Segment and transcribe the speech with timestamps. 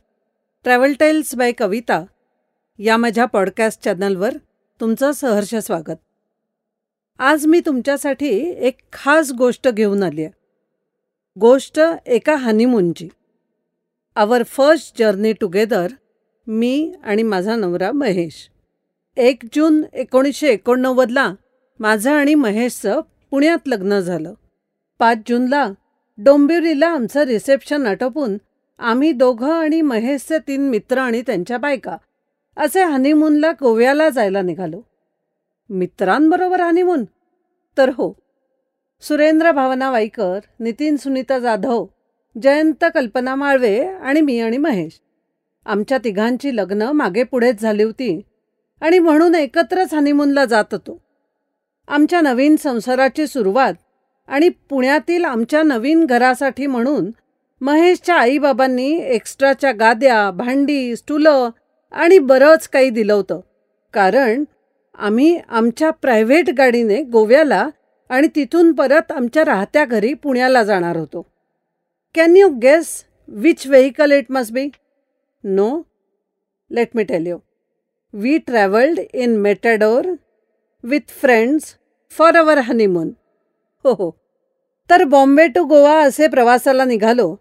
[0.65, 2.05] travel tales by Kavita
[2.79, 4.35] या माझ्या podcast चॅनलवर
[4.81, 5.99] तुमचं सहर्ष स्वागत.
[7.19, 10.31] आज मी तुमच्यासाठी एक खास गोष्ट घेऊन आली आहे
[11.41, 13.09] गोष्ट एका हनीमूनची
[14.17, 15.87] आवर फर्स्ट जर्नी टुगेदर
[16.47, 18.51] मी आणि माझा नवरा महेश.
[19.17, 21.35] एक जून एकोणीसशे एकोणनव्वदला
[21.79, 23.01] माझं आणि महेशचं
[23.31, 24.35] पुण्यात लग्न झालं.
[24.99, 25.73] पाच जूनला
[26.19, 28.37] डोंबिवलीला आमचं रिसेप्शन आटोपून
[28.79, 31.97] आम्ही दोघं आणि महेशचे तीन मित्र आणि त्यांच्या बायका
[32.57, 34.81] असे हनीमूनला गोव्याला जायला निघालो.
[35.71, 37.05] मित्रांबरोबर हनीमून
[37.79, 38.13] तर हो.
[39.01, 41.87] सुरेंद्र भावना वाईकर नितीन सुनीता जाधव
[42.43, 45.01] जयंत कल्पना माळवे आणि मी आणि महेश.
[45.65, 48.21] आमच्या तिघांची लग्न मागे पुढेच झाली होती
[48.81, 51.03] आणि म्हणून एकत्रच हनीमूनला जात होतो.
[51.89, 53.75] आमच्या नवीन संसाराची सुरुवात
[54.29, 57.11] आणि पुण्यातील आमच्या नवीन घरासाठी म्हणून
[57.61, 61.51] महेशच्या आईबाबांनी एक्स्ट्राच्या गाद्या भांडी स्टुलं
[61.93, 63.41] आणि बरंच काही दिलं होतं.
[63.93, 64.45] कारण
[64.99, 67.69] आम्ही आमच्या प्रायव्हेट गाडीने गोव्याला
[68.09, 71.33] आणि तिथून परत आमच्या राहत्या घरी पुण्याला जाणार होतो.
[72.15, 72.89] Can you guess
[73.29, 74.67] which vehicle it must be
[75.45, 75.71] no
[76.71, 77.37] let me tell you
[78.15, 80.07] we travelled in Matador
[80.85, 81.75] with friends
[82.11, 83.11] for our honeymoon
[83.85, 84.11] हो हो
[84.91, 87.35] तर बॉम्बे टू गोवा असे प्रवासाला निघालो.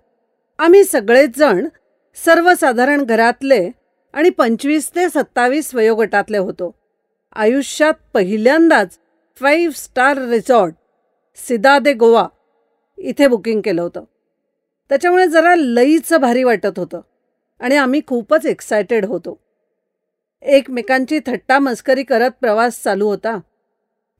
[0.59, 1.67] आम्ही सगळेच जण
[2.17, 3.59] सर्वसाधारण घरातले
[4.13, 6.71] आणि पंचवीस ते सत्तावीस वयोगटातले होतो.
[7.35, 8.97] आयुष्यात पहिल्यांदाच
[9.41, 10.73] फाईव्ह स्टार रिसॉर्ट
[11.37, 12.27] सिदा दे गोवा
[12.97, 14.03] इथे बुकिंग केलं होतं.
[14.89, 17.01] त्याच्यामुळे जरा लईचं भारी वाटत होतं.
[17.59, 19.39] आणि आम्ही खूपच एक्सायटेड होतो.
[20.41, 23.39] एकमेकांची थट्टा मस्करी करत प्रवास चालू होता.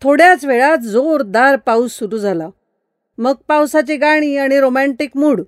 [0.02, 2.50] थोड्याच वेळात जोरदार पाऊस सुरू झाला.
[3.18, 5.42] मग पावसाची गाणी आणि रोमॅन्टिक मूड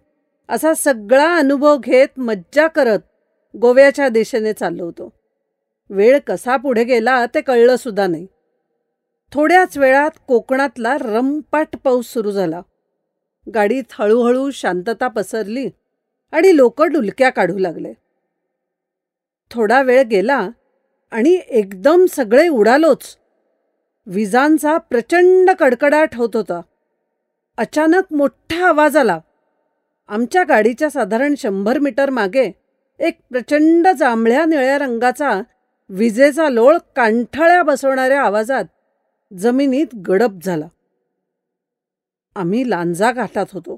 [0.49, 2.99] असा सगळा अनुभव घेत मज्जा करत
[3.57, 5.13] गोव्याच्या दिशेने चाललो होतो.
[5.89, 8.27] वेळ कसा पुढे गेला ते कळलं सुद्धा नाही.
[9.31, 12.61] थोड्याच वेळात कोकणातला रमपाट पाऊस सुरू झाला.
[13.53, 15.69] गाडीत हळूहळू शांतता पसरली
[16.31, 17.93] आणि लोक डुलक्या काढू लागले.
[19.51, 20.49] थोडा वेळ गेला
[21.11, 23.17] आणि एकदम सगळे उडालोच.
[24.05, 26.61] विजांचा प्रचंड कडकडाट होत होता.
[27.57, 29.19] अचानक मोठा आवाज आला.
[30.07, 32.51] आमच्या गाडीच्या साधारण शंभर मीटर मागे
[32.99, 35.41] एक प्रचंड जांभळ्या निळ्या रंगाचा
[35.89, 38.65] विजेचा लोळ कांठाळ्या बसवणाऱ्या आवाजात
[39.37, 40.67] जमिनीत गडप झाला.
[42.35, 43.77] आम्ही लांजा घाटात होतो.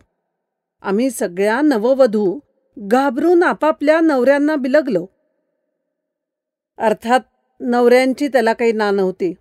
[0.82, 2.40] आम्ही सगळ्या नववधू
[2.80, 5.06] घाबरून आपापल्या नवऱ्यांना बिलगलो.
[6.78, 7.20] अर्थात
[7.60, 9.34] नवऱ्यांची त्याला काही ना नव्हती.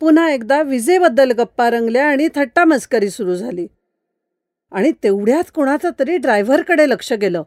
[0.00, 3.66] पुन्हा एकदा विजेबद्दल गप्पा रंगल्या आणि थट्टा मस्करी सुरू झाली.
[4.72, 7.42] आणि तेवढ्यात कोणाचा तरी ड्रायव्हरकडे लक्ष गेलं.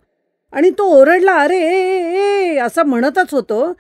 [0.52, 3.74] आणि तो ओरडला अरे ए असं म्हणतच होतो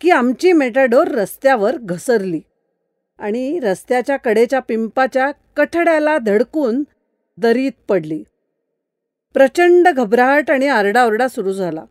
[0.00, 2.40] की आमची मेटाडोर रस्त्यावर घसरली.
[3.18, 6.82] आणि रस्त्याच्या कडेच्या पिंपाच्या कठड्याला धडकून
[7.38, 8.22] दरीत पडली.
[9.34, 11.84] प्रचंड घबराहट आणि आरडाओरडा सुरू झाला.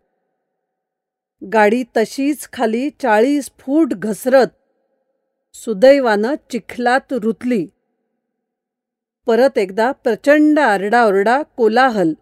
[1.53, 4.47] गाडी तशीच खाली चाळीस फूट घसरत
[5.53, 7.67] सुदैवानं चिखलात रुतली.
[9.25, 12.13] परत एकदा प्रचंड आरडाओरडा कोलाहल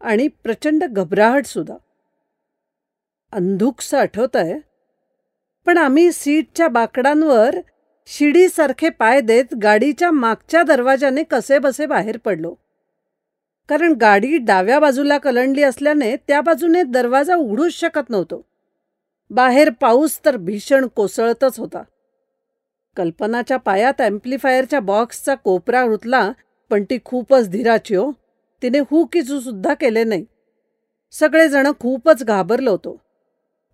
[0.00, 1.76] आणि प्रचंड घबराहट सुद्धा.
[3.32, 4.58] अंधुकसं आठवत आहे
[5.66, 7.56] पण आम्ही सीटच्या बाकडांवर
[8.06, 12.54] शिडीसारखे पाय देत गाडीच्या मागच्या दरवाजाने कसेबसे बाहेर पडलो.
[13.68, 18.46] कारण गाडी डाव्या बाजूला कलंडली असल्याने त्या बाजूने दरवाजा उघडूच शकत नव्हतो.
[19.30, 21.82] बाहेर पाऊस तर भीषण कोसळतच होता.
[22.96, 26.32] कल्पनाच्या पायात ॲम्प्लिफायरच्या बॉक्सचा कोपरा रुतला
[26.70, 28.12] पण ती खूपच धीराची हो.
[28.62, 30.24] तिने हू किचू सुद्धा केले नाही.
[31.12, 33.00] सगळेजण खूपच घाबरलो होतो.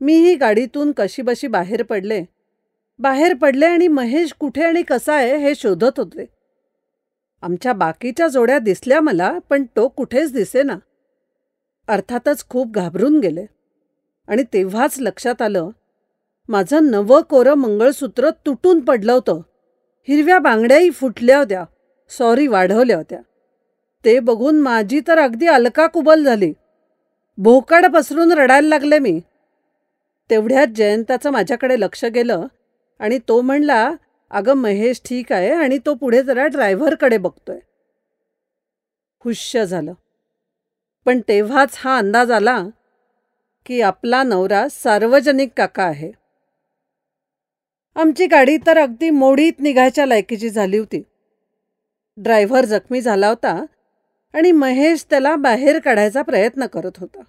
[0.00, 2.24] मीही गाडीतून कशीबशी बाहेर पडले.
[2.98, 6.26] बाहेर पडले आणि महेश कुठे आणि कसा आहे हे शोधत होते.
[7.42, 10.76] आमच्या बाकीच्या जोड्या दिसल्या मला पण तो कुठेच दिसेना.
[11.88, 13.46] अर्थातच खूप घाबरून गेले.
[14.28, 15.70] आणि तेव्हाच लक्षात आलं
[16.48, 19.40] माझं नवं कोरं मंगळसूत्र तुटून पडलं होतं.
[20.08, 21.64] हिरव्या बांगड्याही फुटल्या होत्या.
[22.10, 23.18] सॉरी वाढवल्या होत्या.
[24.04, 26.52] ते बघून माझी तर अगदी अलका कुबल झाली.
[27.38, 29.20] भोकाड पसरून रडायला लागले मी.
[30.30, 32.46] तेवढ्यात जयंताचं माझ्याकडे लक्ष गेलं.
[33.02, 33.92] आणि तो म्हणला
[34.30, 37.58] अगं महेश ठीक आहे आणि तो पुढे जरा ड्रायव्हरकडे बघतोय.
[39.24, 39.92] हुश्य झालं.
[41.04, 42.64] पण तेव्हाच हा अंदाज आला
[43.66, 46.12] की आपला नवरा सार्वजनिक काका आहे.
[47.94, 51.02] आमची गाडी तर अगदी मोडीत निघायच्या लायकीची झाली होती.
[52.16, 53.64] ड्रायव्हर जखमी झाला होता
[54.32, 57.22] आणि महेश त्याला बाहेर काढायचा प्रयत्न करत होता.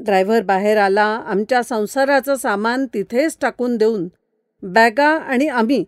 [0.00, 4.08] ड्रायव्हर बाहेर आला आमच्या संसाराचं सामान तिथेच टाकून देऊन
[4.62, 5.84] बॅगा आणि आम्ही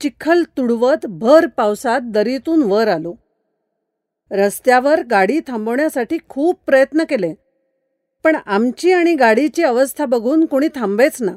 [0.00, 3.14] चिखल तुडवत भर पावसात दरीतून वर आलो.
[4.30, 7.32] रस्त्यावर गाडी थांबवण्यासाठी खूप प्रयत्न केले
[8.24, 11.32] पण आमची आणि गाडीची अवस्था बघून कोणी थांबेच ना.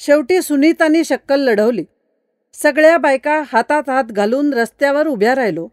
[0.00, 1.84] शेवटी सुनीतानी शक्कल लढवली.
[2.54, 5.68] सगळ्या बायका हातात हात घालून रस्त्यावर उभ्या राहिलो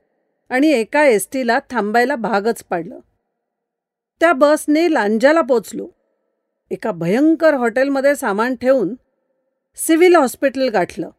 [0.52, 3.00] आणि एका एस टीला थांबायला भागच पाडलं.
[4.20, 5.88] त्या बसने लांजाला पोचलो.
[6.72, 8.96] एका भयंकर हॉटेलमध्ये सामान ठेवून
[9.76, 11.10] सिव्हिल हॉस्पिटल गाठलं.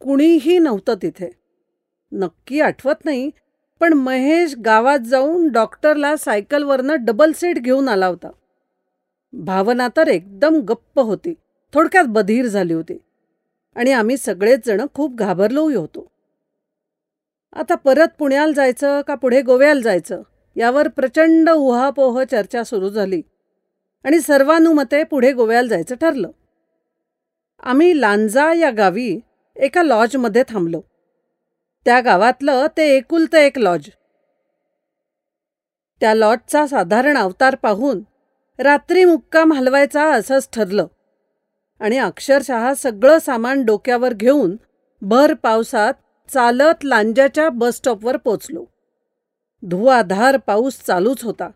[0.00, 1.30] कुणीही नव्हतं तिथे.
[2.12, 3.30] नक्की आठवत नाही
[3.80, 8.30] पण महेश गावात जाऊन डॉक्टरला सायकलवरनं डबल सीट घेऊन आला होता.
[9.32, 11.34] भावना तर एकदम गप्प होती.
[11.74, 12.98] थोडक्यात बधीर झाली होती.
[13.74, 16.12] आणि आम्ही सगळेच जण खूप घाबरलोही होतो.
[17.52, 20.22] आता परत पुण्याला जायचं का पुढे गोव्याला जायचं?
[20.56, 23.20] यावर प्रचंड उहापोह चर्चा सुरू झाली
[24.04, 26.30] आणि सर्वानुमते पुढे गोव्याला जायचं ठरलं.
[27.62, 29.18] आम्ही लांजा या गावी
[29.56, 30.80] एका लॉजमध्ये थांबलो.
[31.86, 33.88] त्या गावातलं ते एकुलतं एक लॉज.
[36.00, 38.02] त्या लॉजचा साधारण अवतार पाहून
[38.58, 40.86] रात्री मुक्काम हलवायचा असंच ठरलं
[41.80, 44.56] आणि अक्षरशः सगळं सामान डोक्यावर घेऊन
[45.02, 45.94] भर पावसात
[46.28, 48.64] चालत लांजाच्या बसस्टॉपवर पोचलो.
[49.66, 51.50] धुआधार पाऊस चालूच होता.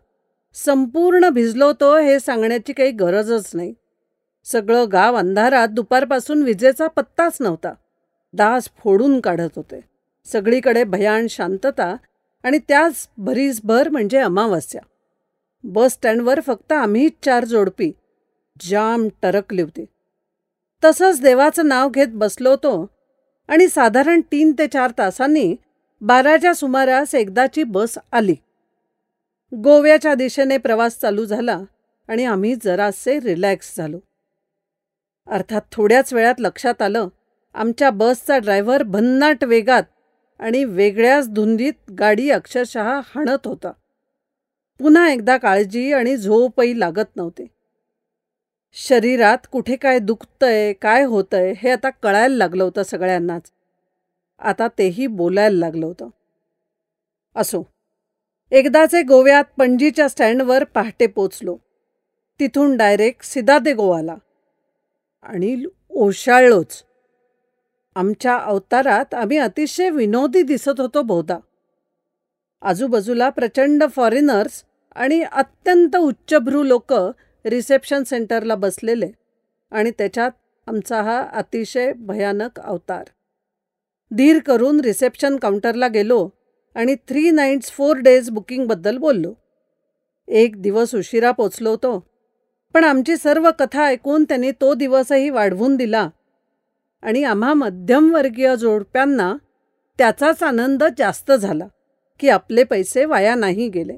[0.53, 3.73] संपूर्ण भिजलो तो हे सांगण्याची काही गरजच नाही.
[4.43, 7.73] सगळं गाव अंधारात दुपारपासून विजेचा पत्ताच नव्हता.
[8.33, 9.81] दास फोडून काढत होते.
[10.25, 11.95] सगळीकडे भयान शांतता
[12.43, 14.81] आणि त्याच भरीसभर म्हणजे अमावस्या.
[15.63, 17.91] बस स्टँडवर फक्त आम्हीच चार जोडपी.
[18.61, 19.85] जाम टरकली होती.
[20.83, 22.89] तसंच देवाचं नाव घेत बसलो होतो
[23.47, 25.55] आणि साधारण तीन ते चार तासांनी
[26.01, 28.35] बाराच्या सुमारास एकदाची बस आली.
[29.55, 31.59] गोव्याच्या दिशेने प्रवास चालू झाला
[32.07, 33.99] आणि आम्ही जरासे रिलॅक्स झालो.
[35.27, 37.07] अर्थात थोड्याच वेळात लक्षात आलं
[37.53, 39.83] आमच्या बसचा ड्रायव्हर भन्नाट वेगात
[40.39, 43.71] आणि वेगळ्याच धुंदीत गाडी अक्षरशः हाणत होता.
[44.79, 47.47] पुन्हा एकदा काळजी आणि झोपही लागत नव्हते.
[48.73, 53.51] शरीरात कुठे काय दुखतंय काय होतंय हे आता कळायला लागलं होतं सगळ्यांनाच.
[54.41, 56.09] आता तेही बोलायला लागलं होतं.
[57.35, 57.63] असो
[58.51, 61.57] एकदाचे गोव्यात पणजीच्या स्टँडवर पहाटे पोचलो.
[62.39, 64.15] तिथून डायरेक्ट सिदादे गोवाला.
[65.23, 66.83] आणि ओशाळलोच.
[67.95, 71.37] आमच्या अवतारात आम्ही अतिशय विनोदी दिसत होतो बहुधा.
[72.61, 74.63] आजूबाजूला प्रचंड फॉरेनर्स
[74.95, 76.93] आणि अत्यंत उच्चभ्रू लोक
[77.45, 79.11] रिसेप्शन सेंटरला बसलेले
[79.71, 80.31] आणि त्याच्यात
[80.67, 83.03] आमचा हा अतिशय भयानक अवतार.
[84.11, 86.29] धीर करून रिसेप्शन काउंटरला गेलो
[86.75, 89.33] आणि थ्री नाईट्स फोर डेज बुकिंगबद्दल बोललो.
[90.27, 91.97] एक दिवस उशिरा पोचलो होतो
[92.75, 96.09] पण आमची सर्व कथा ऐकून त्यांनी तो दिवसही वाढवून दिला
[97.03, 99.33] आणि आम्हा मध्यमवर्गीय जोडप्यांना
[99.99, 101.67] त्याचाच आनंद जास्त झाला
[102.19, 103.97] की आपले पैसे वाया नाही गेले.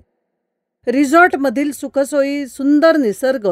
[0.87, 3.47] रिसॉर्टमधील सुखसोयी सुंदर निसर्ग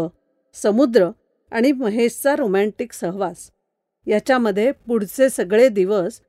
[0.55, 1.09] समुद्र
[1.51, 3.49] आणि महेशचा रोमॅन्टिक सहवास
[4.07, 6.19] याच्यामध्ये पुढचे सगळे दिवस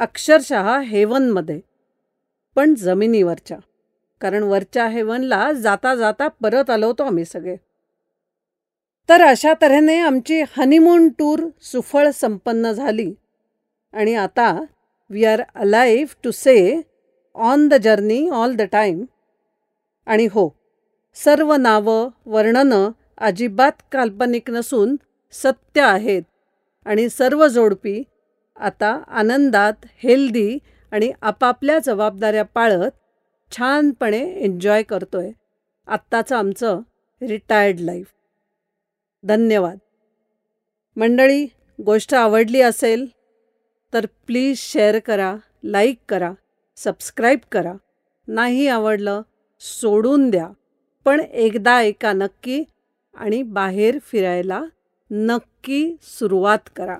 [0.00, 1.60] अक्षरशः हेवनमध्ये
[2.56, 3.56] पण जमिनीवरच्या.
[4.20, 7.56] कारण वरच्या हेवनला जाता जाता परत आलो होतो आम्ही सगळे.
[9.08, 13.14] तर अशा तऱ्हेने आमची हनीमून टूर सुफळ संपन्न झाली.
[13.92, 14.64] आणि आता
[15.10, 16.82] we are alive to say
[17.34, 19.04] on the journey all the time
[20.06, 20.48] आणि हो
[21.14, 24.96] सर्व नावं वर्णनं अजिबात काल्पनिक नसून
[25.32, 26.22] सत्य आहेत.
[26.84, 28.02] आणि सर्व जोडपी
[28.60, 30.58] आता आनंदात हेल्दी
[30.90, 32.90] आणि आपापल्या जबाबदाऱ्या पाळत
[33.56, 35.30] छानपणे एन्जॉय करतोय.
[35.86, 36.80] आत्ताचं आमचं
[37.22, 38.06] रिटायर्ड लाईफ.
[39.22, 39.78] धन्यवाद.
[40.96, 41.46] मंडळी
[41.84, 43.06] गोष्ट आवडली असेल
[43.94, 46.32] तर प्लीज शेअर करा लाईक करा
[46.76, 47.72] सबस्क्राईब करा.
[48.28, 49.22] नाही आवडलं
[49.60, 50.48] सोडून द्या.
[51.04, 52.64] पण एकदा ऐका नक्की
[53.14, 54.62] आणि बाहेर फिरायला
[55.10, 56.98] नक्की सुरुवात करा.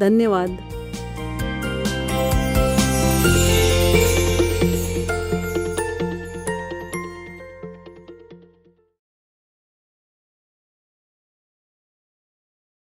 [0.00, 0.75] धन्यवाद.